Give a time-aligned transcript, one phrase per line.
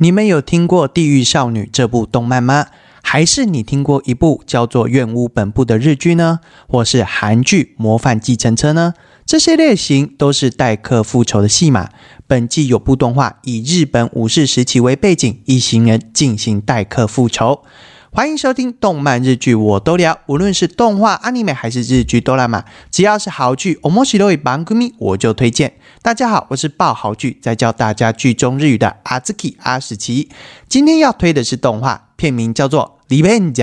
[0.00, 2.66] 你们有听过《地狱少女》这部动漫吗？
[3.02, 6.38] 还是你听过一部叫做《怨屋本部》的日剧呢？
[6.68, 8.94] 或是韩剧《模范计程车》呢？
[9.26, 11.88] 这些类型都是待客复仇的戏码。
[12.28, 17.62] 本季有部动画以日本武士时期为背景，一行人进行待客复仇。
[18.10, 20.18] 欢迎收听动漫日剧，我都聊。
[20.26, 25.74] 无论是动画、阿尼美还是日剧、哆啦 A 只要是好剧，我莫西罗伊邦古米我就推荐。
[26.00, 30.30] 大家好，我是爆好剧在教大家剧中日语的阿兹基阿史奇。
[30.68, 33.54] 今天要推的是动画，片名叫做《Revenge》，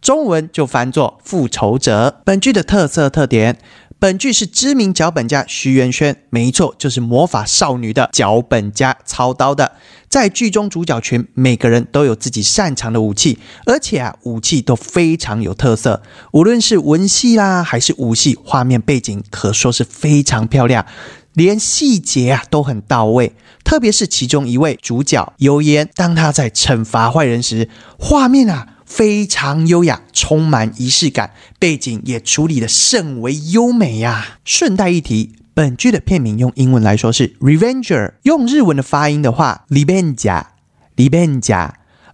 [0.00, 2.16] 中文就翻作《复仇者》。
[2.24, 3.58] 本剧的特色特点。
[4.00, 9.72] 本剧是知名脚本家徐元轩，没错，就是魔法少女的脚本家操刀的。
[10.14, 13.36] 在剧中，主角群每个人都有自己擅长的武器，
[13.66, 16.04] 而且啊，武器都非常有特色。
[16.30, 20.86] 无论是文戏啦，还是武戏，画面背景可说是非常漂亮，
[21.32, 23.32] 连细节啊都很到位。
[23.64, 27.68] 特别是其中一位主角油烟，当他在惩罚坏人时，
[27.98, 28.68] 画面啊。
[28.86, 34.38] 非常优雅，充满仪式感，背景也处理的甚为优美呀。
[34.44, 40.48] 顺带一提，本剧的片名用英文来说是《Revenger》，用日文的发音的话 l i b e n j a
[40.96, 41.40] l i b e n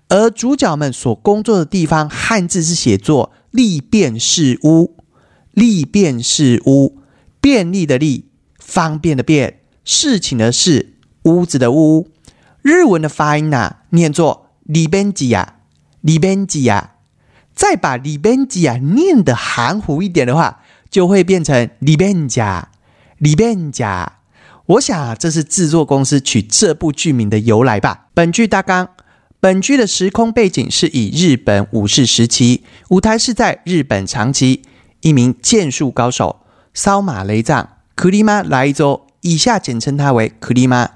[0.09, 4.95] 而主角们所工作的地方汉字是写作“利便事屋”，
[5.53, 6.99] 利便事屋，
[7.41, 8.27] 便利的利，
[8.59, 9.55] 方便的便，
[9.85, 12.11] 事情的事，屋子的屋。
[12.61, 15.55] 日文的发音呢，念作 l i b e n j a
[16.03, 16.97] 里边吉亚，
[17.55, 20.61] 再把里边吉亚念得含糊一点的话，
[20.91, 22.71] 就会变成里边加
[23.21, 24.19] 里边加。
[24.67, 28.07] 我想这是制作公司取这部剧名的由来吧。
[28.15, 28.89] 本剧大纲：
[29.39, 34.63] 本剧的时空背景是以日本武士时期，舞台是在日本长崎。
[35.03, 36.41] 一名剑术高手
[36.75, 40.91] 烧马雷藏克里马来州，以下简称他为克里马，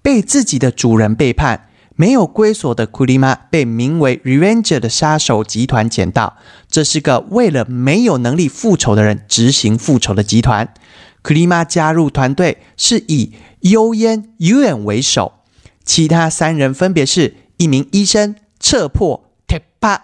[0.00, 1.64] 被自己的主人背叛。
[1.96, 6.36] 没有归所的库里玛被名为 Revenger 的杀手集团捡到，
[6.70, 10.72] 这是个为了没有能力复仇的人执行复仇的集团。
[11.22, 15.32] 库里玛加入团队是以幽烟 UN 为首，
[15.84, 20.00] 其他三人分别是一名医生彻破 Tepa、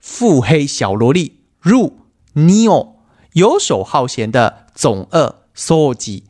[0.00, 1.92] 腹黑小萝莉 Ru、
[2.34, 2.88] Neo、
[3.32, 6.22] 游手好闲的总二 Soji。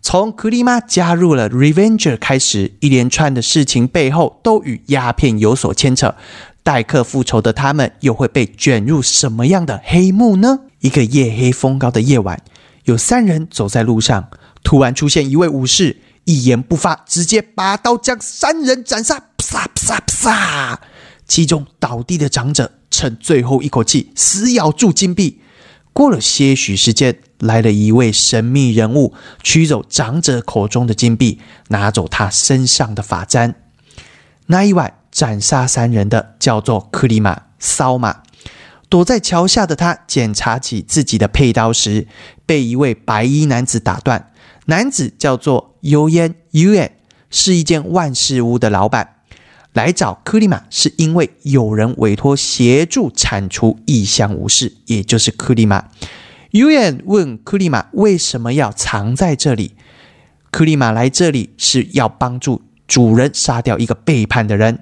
[0.00, 6.14] 从库里玛加入了 Revenger 开始，一连串的事情背后都与鸦片有所牵扯。
[6.62, 10.60] 待客复仇的他们又会被卷入什么样的黑幕呢？
[10.80, 12.42] 一个夜黑风高的夜晚，
[12.84, 14.30] 有三人走在路上，
[14.62, 19.22] 突然出现一位武士，一言不发，直接拔刀将三人斩杀。
[19.36, 20.80] 啪啪啪！
[21.28, 25.40] 其中倒地的长者趁最后一口气，死咬住金币。
[25.92, 33.54] 过了些许时间，来了一位神秘人物，取走长者口中的金币，拿走他身上的发簪。
[34.46, 38.23] 那一晚斩杀三人的叫做克里马骚马，
[38.94, 42.06] 躲在桥下的他检查起自己的佩刀时，
[42.46, 44.30] 被一位白衣男子打断。
[44.66, 46.92] 男子叫做油烟 UN，
[47.28, 49.16] 是一间万事屋的老板。
[49.72, 55.88] 来找克里玛是因为有人委托协助铲除异乡武士，也就是克里玛。
[56.52, 59.74] 尤远问克里玛为什么要藏在这里？
[60.52, 64.78] 克里玛来这里是要帮助主人杀掉一个背叛的人。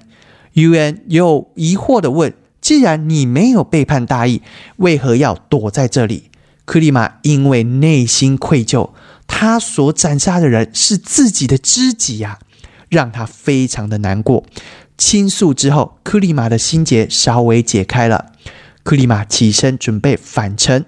[0.51, 2.31] 尤远又疑惑的问：
[2.63, 4.41] 既然你没有背叛大义，
[4.77, 6.31] 为何要躲在这里？
[6.63, 8.91] 克里玛因为内心愧疚，
[9.27, 12.39] 他所斩杀的人是自己的知己呀，
[12.87, 14.45] 让他非常的难过。
[14.97, 18.31] 倾诉之后，克里玛的心结稍微解开了。
[18.83, 20.85] 克里玛起身准备返程，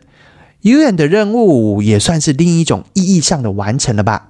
[0.62, 4.30] 永远的任务也算是另一种意义上的完成了吧。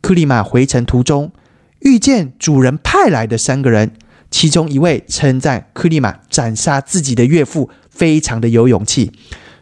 [0.00, 1.32] 克里玛回程途中
[1.80, 3.94] 遇见主人派来的三个人，
[4.32, 9.12] 其中一位称赞克里玛斩杀自己的岳父非常的有勇气。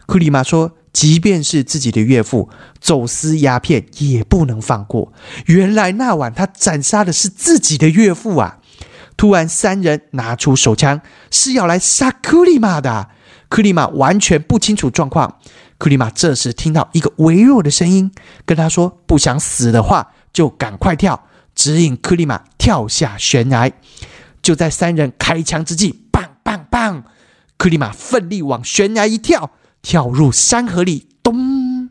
[0.06, 2.48] 克里玛说，即便是自己的岳父
[2.80, 5.12] 走私鸦片，也不能放过。
[5.46, 8.58] 原来那晚他斩杀的是自己的岳父啊！
[9.16, 13.10] 突然，三人拿出手枪，是要来杀克里玛的。
[13.48, 15.38] 克里玛完全不清楚状况。
[15.78, 18.10] 克里玛这时听到一个微弱的声音，
[18.46, 21.24] 跟他说：“不想死的话，就赶快跳。”
[21.54, 23.70] 指引克里玛跳下悬崖。
[24.42, 27.04] 就在三人开枪之际，棒棒棒！
[27.56, 29.50] 克里玛奋力往悬崖一跳，
[29.82, 31.08] 跳入山河里。
[31.22, 31.90] 咚！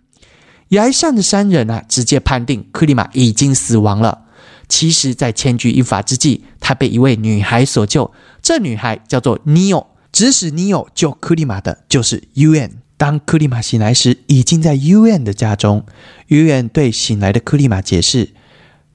[0.70, 4.26] 崖上的三人啊，直接判定克里玛已经死亡了。
[4.68, 8.12] 其实，在千钧一发之际，他被一位女孩所救。
[8.42, 12.72] 这女孩叫做尼奥，指使尼奥救克里玛的就是 UN。
[12.98, 15.86] 当克里玛醒来时，已经在 UN 的家中。
[16.28, 18.34] UN 对醒来的克里玛解释：“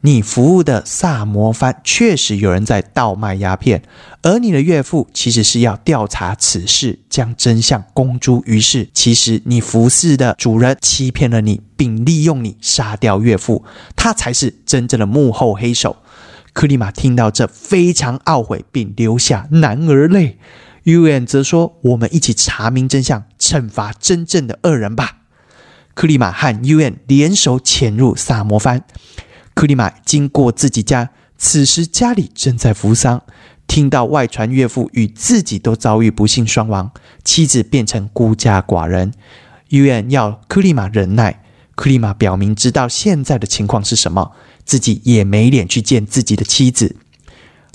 [0.07, 3.83] 你服务的萨摩藩确实有人在倒卖鸦片，
[4.21, 8.87] 而你的岳父其实是要调查此事，将真相公诸于世。
[8.93, 13.65] 其实你服侍的主人欺骗了你，并利用你杀掉岳父，
[13.97, 15.97] 他才是真正的幕后黑手。
[16.53, 20.37] 克里玛听到这，非常懊悔，并流下男儿泪。
[20.83, 25.21] U N 则说：“我们一起查明真相，惩罚真正的恶人吧。”
[25.95, 28.85] 克里玛和 U N 联手潜入萨摩藩。
[29.55, 33.23] 克里玛经过自己家，此时家里正在扶丧。
[33.67, 36.91] 听到外传岳父与自己都遭遇不幸双亡，
[37.25, 39.13] 妻子变成孤家寡人。
[39.69, 41.43] 医院要克里玛忍耐。
[41.75, 44.33] 克里玛表明知道现在的情况是什么，
[44.65, 46.97] 自己也没脸去见自己的妻子。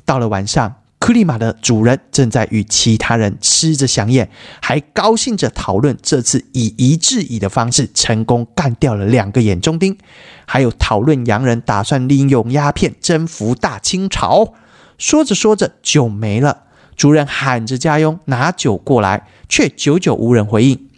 [0.06, 0.76] 到了晚上。
[1.10, 4.30] 库里马的主人正在与其他人吃着香宴，
[4.62, 9.98] 还高兴着讨论这次以夷制夷的方式成功干掉了两个眼中钉，
[10.46, 14.54] 还有讨论洋人打算利用鸦片征服大清朝。
[15.00, 16.66] 说着说着酒没了，
[16.96, 20.90] 主人喊着家佣拿酒过来，却久久无人回应。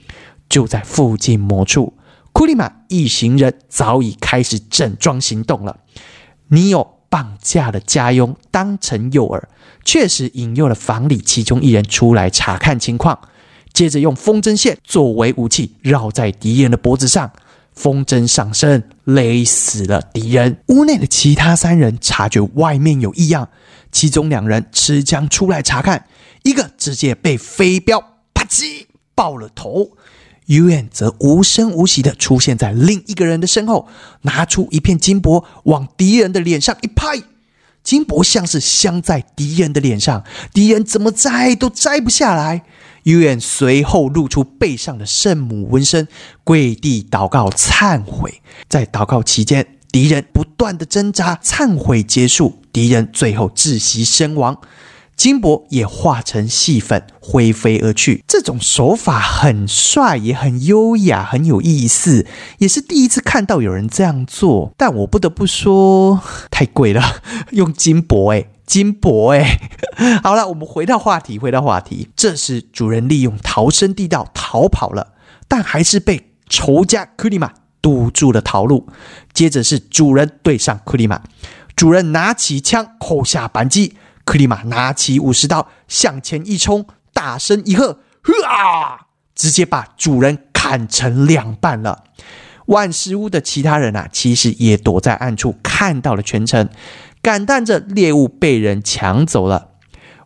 [0.50, 1.94] 就在附近某处，
[2.34, 5.80] 库里马一行人早已开始整装行动了。
[6.50, 6.98] 你有？
[7.12, 9.44] 绑架了家佣，当成诱饵，
[9.84, 13.20] 确实引诱了房里其中一人出来查看情况。
[13.74, 17.30] 接着用风筝线作为武器，绕在敌人的脖子上，
[17.74, 20.64] 风筝上升，勒死了敌人。
[20.68, 23.50] 屋内的其他三人察觉外面有异样，
[23.92, 26.06] 其中两人持枪出来查看，
[26.44, 28.00] 一个直接被飞镖
[28.34, 29.92] 啪叽爆了头。
[30.52, 33.88] U N 则无声无息地出现在另一个人的身后，
[34.24, 37.24] 拿出一片金箔往敌人的脸上一拍，
[37.84, 42.64] 金箔像是镶在敌人的脸上，敌人怎么摘都摘不下来。
[43.04, 46.08] U N 随后露出背上的圣母纹身，
[46.44, 48.42] 跪地祷告忏悔。
[48.68, 54.58] 在祷告期间，敌人不断的挣扎，忏悔结束，敌人最后窒息身亡。
[55.22, 62.26] 金箔也化成细粉灰飞而去，这种手法很帅，也很优雅，很有意思，
[62.58, 64.74] 也是第一次看到有人这样做。
[64.76, 66.20] 但我不得不说，
[66.50, 67.04] 太贵了，
[67.54, 69.60] 用金箔哎，金箔哎。
[70.26, 72.10] 好了，我们回到话题，回到话题。
[72.16, 75.14] 这时主人利用逃生地道逃跑了，
[75.48, 78.88] 但还是被仇家克里玛堵住了逃路。
[79.32, 81.22] 接着是主人对上克里玛，
[81.76, 83.94] 主人拿起枪扣下扳机。
[84.32, 88.00] 克里玛拿起武士刀向前一冲，大声一喝
[88.48, 92.06] ：“啊！”直接把主人砍成两半了。
[92.68, 96.70] 万事屋的其他人啊，其实也躲在暗处看到了全程，
[97.22, 99.72] 感叹着猎物被人抢走了。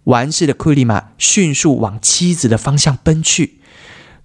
[0.03, 3.59] 完事的库里玛迅速往妻子的方向奔去，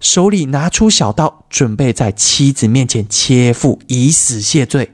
[0.01, 4.91] 手里拿出小刀，准备在妻子面前切腹以死谢罪。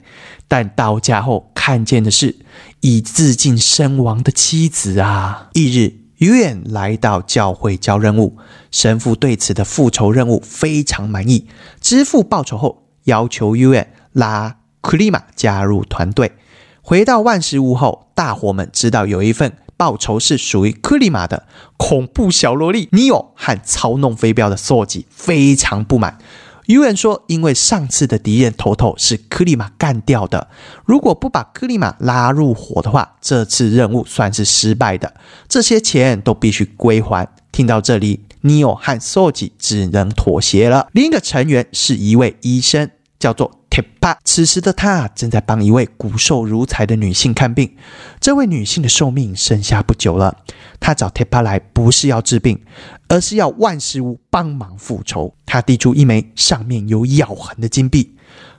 [0.49, 2.35] 但到家后看见的是
[2.81, 5.49] 已自尽身亡的妻子啊！
[5.53, 8.37] 翌日，于远来到教会交任务，
[8.69, 11.47] 神父对此的复仇任务非常满意，
[11.81, 16.33] 支付报酬后，要求于远拉克里玛加入团队。
[16.81, 21.47] 回到万事屋后，大伙们知道有一份报酬是属于克里玛的，
[21.77, 26.17] 恐怖小萝莉尼欧和操弄飞镖的索吉非常不满。
[26.65, 30.49] 有人说，因为上次的敌人头头是克里玛干掉的，
[30.83, 35.13] 如果不把克里玛拉入伙的话，这次任务算是失败的，
[35.47, 37.29] 这些钱都必须归还。
[37.53, 40.87] 听到这里，尼欧和索吉只能妥协了。
[40.91, 43.51] 另一个成员是一位医生，叫做。
[43.77, 47.75] 铁帕，此时的他正在帮一位骨瘦如柴的女性看病。
[48.19, 50.35] 这位女性的寿命剩下不久了。
[50.79, 52.59] 他找 Tepa 来不是要治病，
[53.07, 55.35] 而是要万事屋帮忙复仇。
[55.45, 58.15] 他递出一枚上面有咬痕的金币。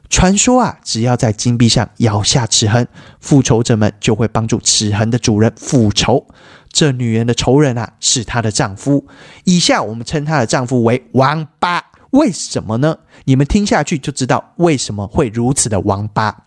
[0.08, 2.86] 传说啊，只要在金币上咬下齿痕，
[3.20, 6.28] 复仇者们就会帮助齿痕的主人复仇。
[6.70, 9.08] 这女人的仇人啊，是她的丈夫。
[9.42, 11.87] 以下我们称她的丈夫为王八。
[12.10, 12.98] 为什么呢？
[13.24, 16.44] 你们听下去就知道为什么会如此的王八。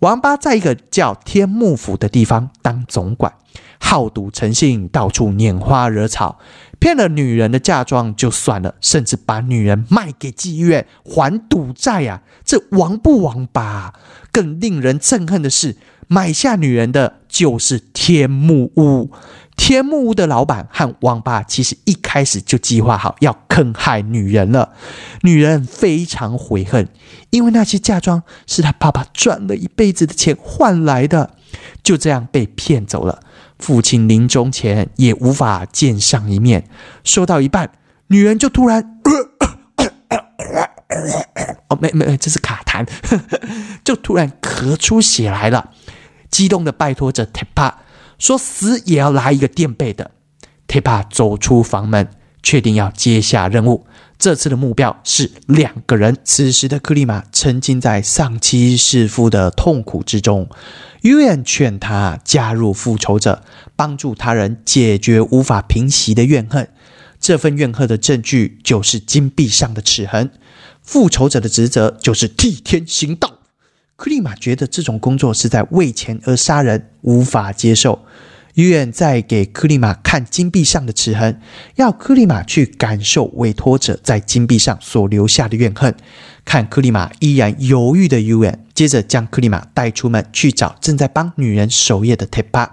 [0.00, 3.32] 王八在一个叫天幕府的地方当总管，
[3.80, 6.38] 好赌成性，到处拈花惹草，
[6.78, 12.22] 骗了女人的嫁妆就算了，甚至把女人卖给妓院还赌债呀！
[12.44, 13.94] 这王不王八？
[14.30, 15.76] 更令人憎恨的是，
[16.14, 19.10] 买下女人的就是天幕屋。
[19.56, 24.74] 天幕屋的老板和王八其实一开始就计划好要坑害女人了。
[25.22, 26.86] 女人非常悔恨，
[27.30, 31.30] 因为那些嫁妆是她爸爸赚了一辈子的钱换来的，
[31.82, 33.18] 就这样被骗走了。
[33.58, 36.68] 父亲临终前也无法见上一面。
[37.02, 37.72] 说到一半，
[38.06, 39.00] 女人就突然，
[41.68, 42.86] 哦，没没，这是卡痰，
[43.82, 45.72] 就突然咳出血来了。
[46.34, 47.74] 激动的拜托着 Tepa
[48.18, 50.10] 说：“死也要来一个垫背的。
[50.66, 52.08] ”Tepa 走出房门，
[52.42, 53.86] 确定要接下任务。
[54.18, 56.16] 这次的目标是两个人。
[56.24, 60.48] 此时的克里玛沉浸在丧妻弑父的痛苦之中。
[61.02, 63.44] u n 劝他加入复仇者，
[63.76, 66.68] 帮助他人解决无法平息的怨恨。
[67.20, 70.32] 这份怨恨的证据就是金币上的齿痕。
[70.82, 73.33] 复仇者的职责就是替天行道。
[73.96, 78.04] 克里玛觉得这种工作是在为钱而杀人，无法接受。
[78.54, 81.40] 医院在给克里玛看金币上的齿痕，
[81.76, 85.94] 要克里玛去感受委托者在金币上所留下的怨恨。
[86.44, 92.70] 看克里玛依然犹豫的医院，接着将克里玛带出门去找正在帮女人守夜的 Tepa。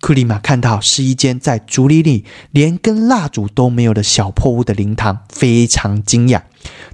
[0.00, 6.42] 克里玛看到是一间在竹林里连根蜡烛都没有的小破屋的灵堂，非常惊讶。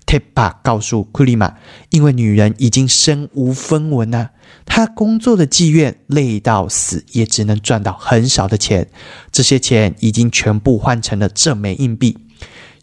[0.07, 1.55] Tepa 告诉克里玛，
[1.91, 4.31] 因为女人已经身无分文啊，
[4.67, 8.89] 她工作的妓院累到死，也只能赚到很少的钱。
[9.31, 12.19] 这些钱已经全部换成了这枚硬币。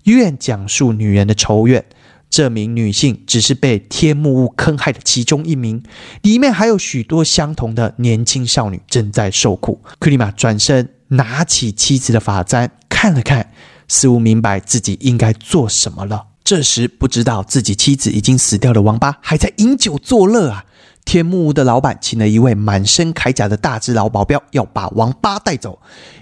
[0.04, 1.86] 医院讲述女人的仇怨。
[2.32, 5.82] 这名女性只是被天幕屋坑害的其中一名，
[6.22, 9.82] 里面还有许多相同的年轻少女正在受苦。
[9.98, 13.52] 克里玛转身拿起妻子的发簪看了看，
[13.88, 16.28] 似乎明白自己应该做什么了。
[16.50, 20.66] 这时，不知道自己妻子已经死掉的王八还在饮酒作乐啊！
[21.06, 25.80] 天幕屋的老板请了一位满身铠甲的大只佬保镖，要把王八带走，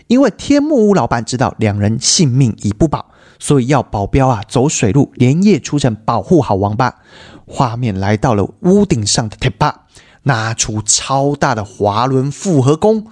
[0.07, 3.05] 因为天幕屋老板知道两人性命已不保。
[3.39, 6.93] 所以要保镖啊，走水路，连夜出城保护好王八。
[7.46, 9.74] 画面来到了屋顶上的 Tepa，
[10.24, 13.07] 拿出超大的滑轮复合弓。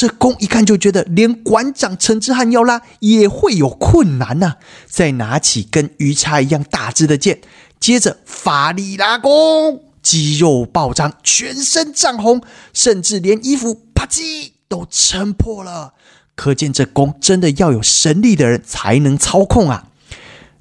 [0.00, 4.56] 这弓一看就觉得，连馆长陈之汉要拉也会有困难呐。
[4.86, 7.42] 再拿起跟鱼叉一样大只的剑，
[7.78, 12.40] 接着发力拉弓，肌肉暴涨，全身涨红，
[12.72, 15.92] 甚至连衣服啪叽都撑破了。
[16.34, 19.88] 可见这弓真的要有神力的人才能操控啊！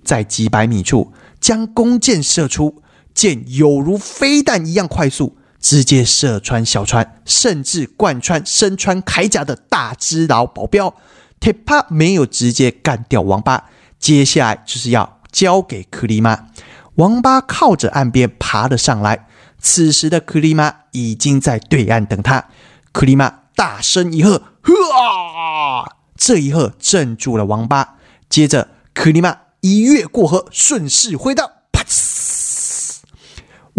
[0.03, 10.95] 在几百米处将弓箭射出，箭犹如飞弹一样快速，直接射穿小船，甚至贯穿身穿铠甲的大只佬保镖。
[11.39, 13.65] 铁帕没有直接干掉王八，
[13.99, 16.47] 接下来就是要交给克里玛。
[16.95, 19.27] 王八靠着岸边爬了上来，
[19.59, 22.45] 此时的克里玛已经在对岸等他。
[22.91, 24.35] 克里玛大声一喝。
[24.35, 25.95] 啊！
[26.15, 27.95] 这一喝镇住了王八。
[28.29, 31.51] 接着，克里玛一跃过河，顺势挥刀，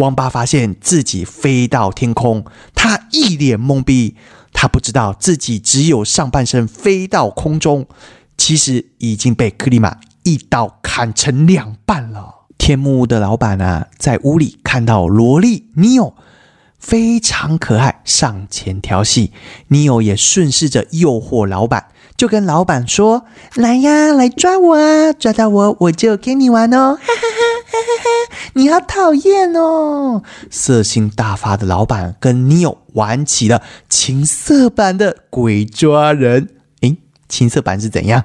[0.00, 4.16] 王八发现自己飞到天空，他一脸懵逼，
[4.52, 7.86] 他不知道自己只有上半身飞到空中，
[8.36, 12.46] 其实已经被克里玛一刀砍成两半了。
[12.58, 16.14] 天幕屋的老板啊，在屋里看到萝莉尼奥。
[16.78, 19.32] 非常可爱，上前调戏，
[19.68, 25.12] 尼欧也顺势着诱惑老板，就跟老板说：“来呀，来抓我啊！
[25.12, 27.20] 抓到我，我就跟你玩哦！”哈哈
[27.70, 28.36] 哈哈哈！
[28.54, 30.24] 你好讨厌哦！
[30.50, 36.48] 色性大发的老板跟女友玩起了情色版的鬼抓人。
[36.80, 36.96] 诶，
[37.28, 38.24] 情色版是怎样？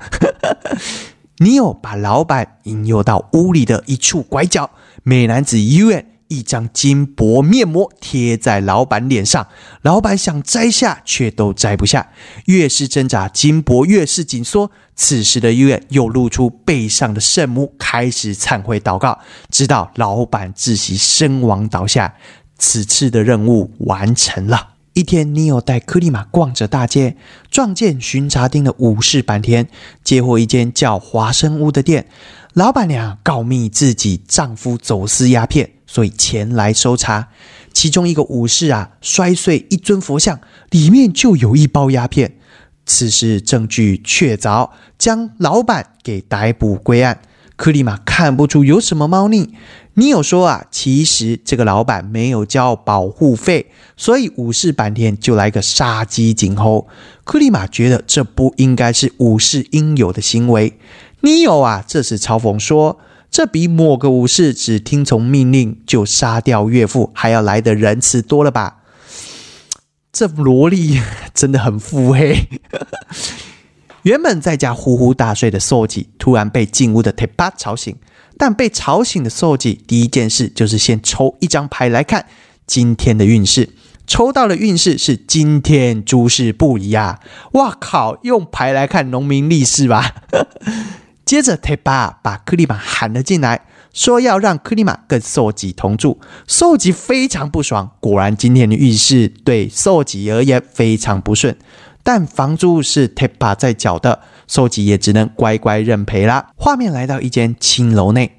[1.40, 4.72] 女友把老板引诱到屋里的一处拐角，
[5.04, 6.06] 美男子 U N。
[6.28, 9.48] 一张金箔面膜贴在老板脸上，
[9.82, 12.10] 老板想摘下，却都摘不下。
[12.46, 14.72] 越是挣扎，金箔越是紧缩。
[14.96, 22.16] 此时的医院又露出背上的圣母，开始忏悔祷告，直到老板窒息身亡倒下。
[22.58, 24.70] 此次的任务完成了。
[24.94, 27.18] 一天，尼欧带克里玛逛着大街，
[27.52, 29.68] 撞见巡查丁的武士坂田
[30.06, 32.08] 接获一间叫华生屋的店，
[32.54, 35.70] 老板娘告密自己丈夫走私鸦片。
[35.96, 37.30] 所以前来搜查，
[37.72, 42.36] 其中一个武士啊摔碎一尊佛像，里面就有一包鸦片。
[42.86, 47.22] 此时证据确凿，将老板给逮捕归案。
[47.56, 49.54] 克里玛看不出有什么猫腻。
[49.94, 56.90] 你有说啊，其实这个老板没有交保护费，所以武士坂田就来个杀鸡儆猴。
[57.24, 60.78] 克里玛觉得这不应该是武士应有的行为。
[61.22, 63.00] 你有啊，这时嘲讽说。
[63.36, 68.78] 这比某个武士只听从命令就杀掉岳父还要来的仁慈多了吧？
[70.14, 71.02] 这萝莉
[71.36, 72.48] 真的很腹黑。
[74.04, 77.94] 原本在家呼呼大睡的寿吉，突然被进屋的 Tepa 吵醒。
[78.38, 82.28] 但被吵醒的寿吉第一件事就是先抽一张牌来看
[82.66, 83.72] 今天的运势。
[84.08, 87.20] 抽到的运势是今天诸事不宜啊！
[87.52, 90.24] 哇靠，用牌来看农民利是吧？
[91.26, 96.22] 接着，泰巴把克里玛喊了进来，说要让克里玛跟寿吉同住。
[96.48, 101.58] 寿吉非常不爽，果然今天的遇事对寿吉而言非常不顺。
[102.04, 106.52] 但房租是 Tepa 在缴的，寿吉也只能乖乖认赔啦。
[106.56, 108.38] 画面来到一间青楼内，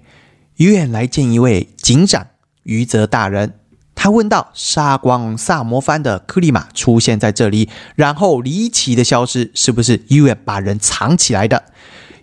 [0.59, 2.29] 于远来见一位警长
[2.63, 3.55] 于泽大人。
[3.97, 11.65] 他问道：“杀光萨摩藩的克里玛出现在这里，然后离奇的消失，是不是 U 远把人藏起来的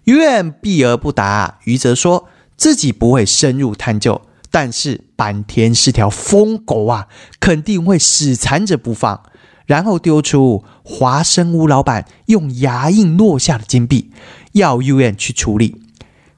[0.06, 1.60] U N 避而不答。
[1.64, 7.08] 于泽说自己不会深入探究，但是坂田是条疯狗啊，
[7.40, 9.24] 肯定会死缠着不放。
[9.66, 14.12] 然后丢出华生屋老板用牙印落下的金币，
[14.52, 15.83] 要 U N 去处理。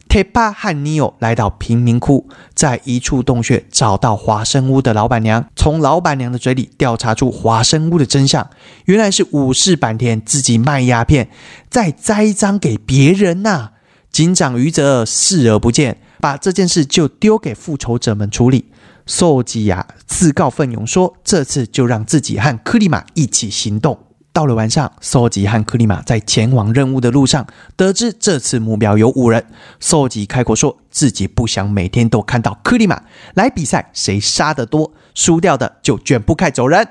[0.08, 8.50] 铁巴和尼欧来到贫民窟，在一处洞穴找到华生屋的老板娘，从老板娘的嘴里调查出华生屋的真相。
[8.86, 11.30] 原来是武士坂田自己卖鸦片，
[11.70, 13.72] 再栽赃给别人呐。
[14.10, 18.72] 警长余泽视而不见，把这件事就丢给复仇者们处理。
[19.06, 24.00] 寿吉亚自告奋勇说：“这次就让自己和克里玛一起行动。”
[24.36, 29.46] 到了晚上，寿吉和克里玛在前往任务的路上，得知这次目标有五人。
[29.80, 33.02] 寿吉开口说自己不想每天都看到克里玛
[33.36, 36.86] 来比赛，谁杀得多，输掉的就卷铺盖走人。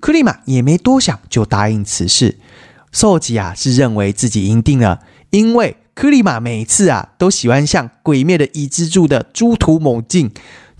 [0.00, 2.38] 克里玛也没多想，就答应此事。
[2.90, 10.30] 寿吉啊是认为自己赢定了，因为克里玛每次啊都喜欢像鬼灭的伊之助的猪突猛进，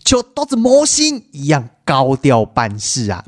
[0.03, 3.27] 就刀子魔星一样高调办事啊。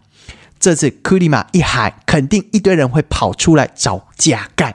[0.61, 4.75] 这次库里玛一喊，肯定一堆人会跑出来找架干，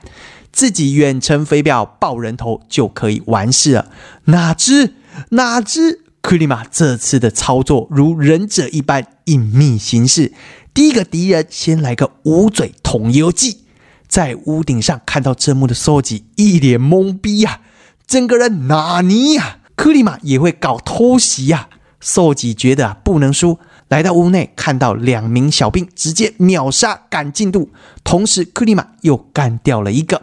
[0.50, 3.88] 自己远程飞镖爆人头就可以完事了。
[4.24, 4.94] 哪知
[5.30, 10.32] 哪知库里玛这次的操作如忍者一般隐秘行事。
[10.74, 13.60] 第一个敌人先来个捂嘴捅油计，
[14.08, 17.60] 在屋顶上看到这幕的收集一脸懵逼呀，
[18.08, 19.58] 整个人哪尼呀？
[19.76, 21.68] 库里玛也会搞偷袭呀？
[22.00, 23.60] 受吉觉得不能输。
[23.88, 27.70] 来到屋内，看到两名小兵直接秒杀赶进度，
[28.02, 30.22] 同时克里玛又干掉了一个，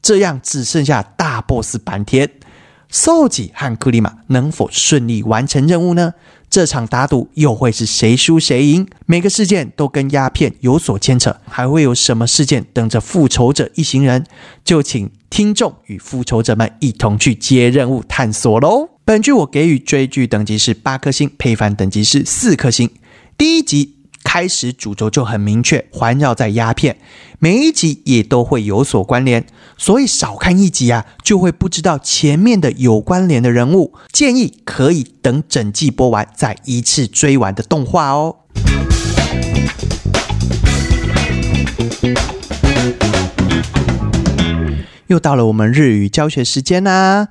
[0.00, 2.30] 这样只剩下大 boss 坂田。
[2.88, 6.14] 寿吉和克里玛能否顺利完成任务呢？
[6.48, 8.86] 这场打赌又会是谁输谁赢？
[9.06, 14.24] 每个事件都跟鸦片有所牵扯，还会有什么事件等着复仇者一行人？
[14.64, 18.90] 就请听众与复仇者们一同去接任务探索喽！
[19.06, 22.88] 本剧我给予追剧等级是八颗星，配饭等级是四颗星。
[23.36, 26.96] 第一集开始主轴就很明确，环绕在鸦片，
[27.38, 29.44] 每一集也都会有所关联，
[29.76, 33.92] 所以少看一集啊，就会不知道前面的有关联的人物。
[34.10, 38.36] 建议可以等整季播完再一次追完的动画哦。
[45.08, 47.28] 又到了我们日语教学时间啦！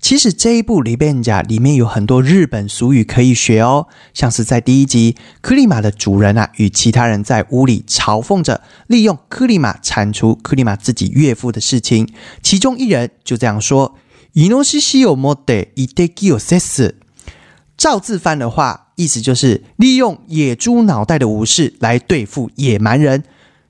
[0.00, 12.08] 其实这一部《里边甲》里面有很多日本俗语可以学哦，像是在第一集，克里玛的主人啊与其他人在屋里嘲讽着利用克里玛铲除克里玛自己岳父的事情，
[12.42, 13.94] 其中一人就这样说
[14.32, 16.96] ：“伊诺西西有莫得伊得基有塞斯。”
[17.76, 23.22] 照字翻的话，意思就是利用野猪脑袋的武士来对付野蛮人。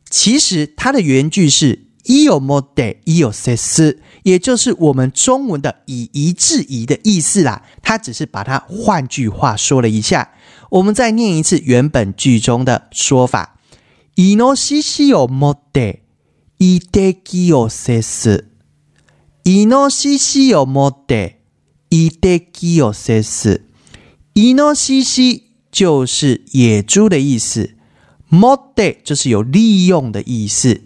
[0.09, 1.90] 其实它的原句是。
[2.11, 7.63] 伊有莫得伊有塞斯，也就是我们中文的以夷制夷的意思啦。
[7.83, 10.33] 他只是把它换句话说了一下。
[10.71, 13.61] 我们再念一次原本句中的说法：
[14.17, 16.01] 伊诺西西有莫得
[16.59, 18.49] 伊得基有塞斯。
[19.45, 21.37] 伊诺西西有莫得
[21.91, 23.69] 伊得基有塞斯。
[24.33, 27.77] 伊诺西西就是野猪的意思，
[28.29, 30.83] 莫得就是有利用的意思。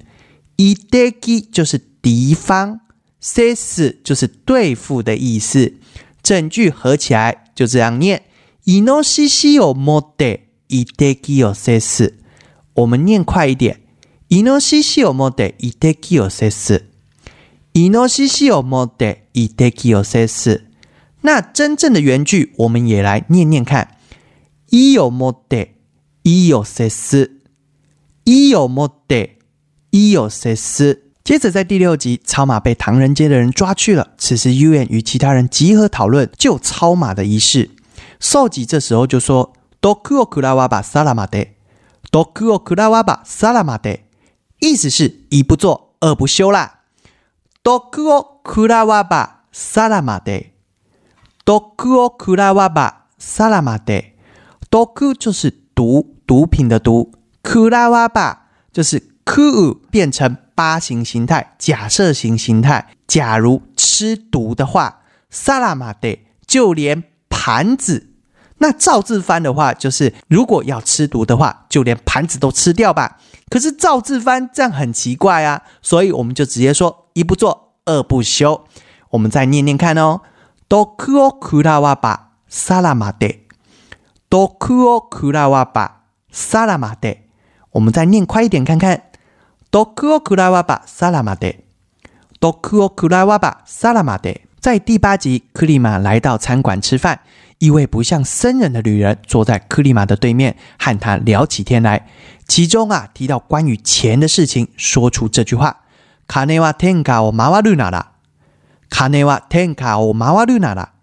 [0.57, 2.81] 伊德基就是敌方
[3.21, 5.75] ，ses 就是对付的意思。
[6.23, 8.23] 整句合起来就这样念：
[8.64, 12.12] 伊诺西西有莫得伊德基有 ses。
[12.75, 13.81] 我们念快一点：
[14.29, 16.83] 伊诺西西有莫得伊德基有 ses。
[17.73, 20.62] 伊诺西西有莫得伊德基有 ses。
[21.23, 23.99] 那真正的原句我们也来念念看：
[24.71, 25.75] 伊有莫得
[26.23, 27.31] 伊有 ses。
[28.25, 29.38] 伊有莫得。
[29.94, 31.12] 伊有谁斯。
[31.22, 34.09] 接着，在第六集，超马被唐人街的人抓去了。
[34.18, 37.70] 此时，U N 与其他人集合讨论救超马的仪式。
[38.18, 44.00] 寿吉这时候就说：“Doku o kurawaba salamade，Doku o kurawaba salamade。”
[44.59, 46.80] 意思是一不做二不休啦。
[47.62, 57.12] Doku o kurawaba salamade，Doku o kurawaba salamade，Doku 就是毒毒品的毒
[57.44, 58.38] ，kurawaba
[58.72, 59.13] 就是。
[59.25, 62.88] Ku 变成八形形态，假设型形态。
[63.08, 68.08] 假如吃毒的话，萨拉玛得就连 盘子。
[68.60, 73.17] 那照字翻的话，就是如果要吃毒的话，就连盘子都吃掉吧。
[73.49, 78.65] 可是照字翻这样很奇怪啊，所以我们就直接说一不做二不休。
[79.12, 80.21] 我们再念念看哦。
[80.67, 83.39] ドクオクラワバサラマデ。
[84.30, 85.91] ドクオクラワバ
[86.32, 87.21] サラマデ。
[87.71, 89.04] 我们再念快一点看看。
[89.73, 91.63] ドクオクラワバサラマデ。
[92.39, 94.41] ドクオクラワバサラマデ。
[94.60, 97.21] 在第八集，克里马来到餐馆吃饭。
[97.60, 102.08] 一位不像僧人的女人坐在克里马的对面，和他聊起天来。
[102.47, 108.13] 其中啊，提到关于钱的事情，说出这句话：“卡内瓦天卡我马瓦鲁纳拉，
[108.89, 110.93] 卡内瓦天卡我马瓦鲁纳拉。”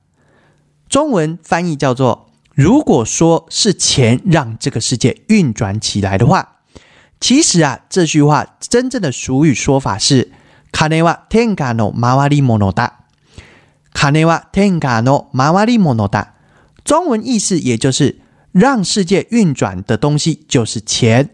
[0.89, 6.57] 中文翻译叫做：“如果说是钱让这个世界运转起来的话，
[7.22, 10.32] 其实啊，这句话真正的俗语说法是
[10.74, 13.06] ‘卡内瓦天卡诺马瓦里莫诺达’，
[13.94, 16.34] 卡内瓦天卡诺马瓦里莫诺达。”
[16.84, 18.20] 中文意思也就是
[18.52, 21.30] 让世界运转的东西就是钱，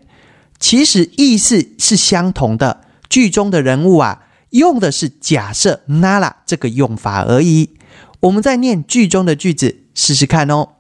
[0.59, 2.81] 其实意思是相同的。
[3.09, 7.77] 剧中的人物啊，用的是假设 “nala” 这个用法而已。
[8.19, 10.71] 我们再念剧中的句子试试看哦。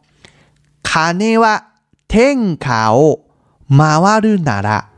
[0.83, 1.67] 卡内瓦
[2.09, 3.21] 天卡哦，
[3.67, 4.89] 马瓦鲁纳拉。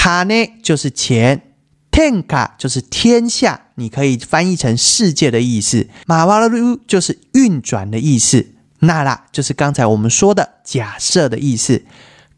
[0.00, 1.42] 卡内就是钱，
[1.90, 5.88] 天卡就是天下，你可以翻译成世界的意思。
[6.06, 8.54] 马瓦拉鲁就是运转的意思。
[8.78, 11.84] 那啦，就是刚才我们说的假设的意思。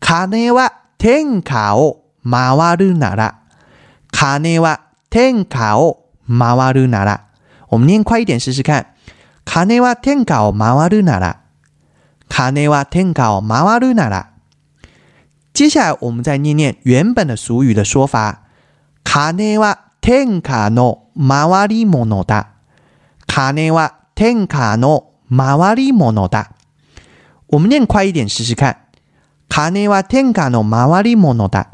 [0.00, 3.42] 卡内瓦天卡哦，马瓦鲁那拉。
[4.10, 7.26] 卡内瓦天卡哦，马瓦鲁那拉。
[7.68, 8.94] 我们念快一点试试看。
[9.44, 11.42] 卡内瓦天卡哦，马瓦鲁那拉。
[12.26, 14.30] 卡内瓦天卡哦，马瓦鲁那拉。
[15.52, 18.44] 接下来我们再念念原本的俗语的说法。
[19.04, 22.54] 卡内瓦天卡诺马瓦里莫诺达。
[23.26, 25.06] 卡内瓦天卡诺。
[25.32, 26.50] 马瓦里莫诺达，
[27.46, 28.86] 我们念快一点试试看。
[29.48, 31.70] 卡内瓦天卡诺马瓦里莫诺达，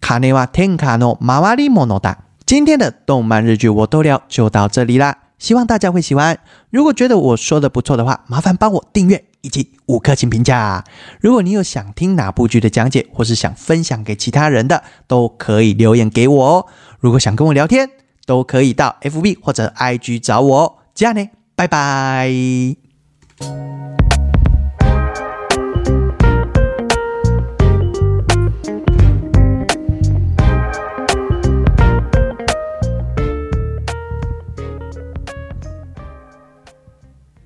[0.00, 2.24] 卡内瓦天卡诺马瓦里莫诺达。
[2.44, 6.36] 今天的动漫日剧我都聊就到这里啦，希望大家会喜欢。
[6.70, 10.82] 如果觉得我说的不错的话，麻烦帮我订阅以及五颗星评价。
[11.20, 16.66] 如果你有想听哪部剧的讲解，或是想分享给其他人的，都可以留言给我哦。
[16.98, 17.90] 如果想跟我聊天，
[18.24, 20.74] 都可以到 FB 或者 IG 找我哦。
[20.94, 21.28] 这样呢？
[21.54, 22.32] 拜拜。